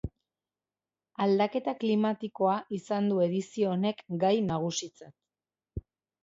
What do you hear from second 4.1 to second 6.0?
gai nagusitzat.